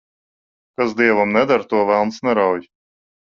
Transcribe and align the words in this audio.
Kas 0.79 0.95
dievam 1.01 1.31
neder, 1.39 1.65
to 1.73 1.83
velns 1.91 2.17
nerauj. 2.29 2.65